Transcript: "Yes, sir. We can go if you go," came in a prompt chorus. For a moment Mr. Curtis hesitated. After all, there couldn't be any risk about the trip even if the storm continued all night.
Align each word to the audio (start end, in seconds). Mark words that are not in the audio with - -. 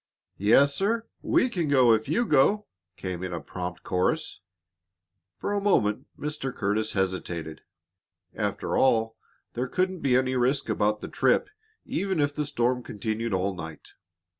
"Yes, 0.39 0.73
sir. 0.73 1.05
We 1.21 1.47
can 1.47 1.67
go 1.67 1.93
if 1.93 2.09
you 2.09 2.25
go," 2.25 2.65
came 2.97 3.21
in 3.21 3.33
a 3.33 3.39
prompt 3.39 3.83
chorus. 3.83 4.41
For 5.37 5.53
a 5.53 5.61
moment 5.61 6.07
Mr. 6.17 6.51
Curtis 6.51 6.93
hesitated. 6.93 7.61
After 8.33 8.75
all, 8.75 9.15
there 9.53 9.67
couldn't 9.67 9.99
be 10.01 10.17
any 10.17 10.35
risk 10.35 10.69
about 10.69 11.01
the 11.01 11.07
trip 11.07 11.51
even 11.85 12.19
if 12.19 12.33
the 12.33 12.47
storm 12.47 12.81
continued 12.81 13.31
all 13.31 13.53
night. 13.55 13.89